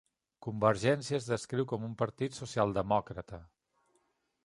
[0.45, 3.45] Convergencia es descriu com un partit socialdemòcrata.